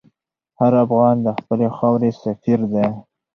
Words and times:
هر 0.59 0.73
افغان 0.85 1.15
د 1.25 1.27
خپلې 1.39 1.67
خاورې 1.77 2.09
سفیر 2.23 2.59
دی. 2.73 2.87